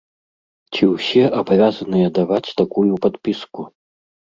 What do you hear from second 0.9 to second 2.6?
ўсе абавязаныя даваць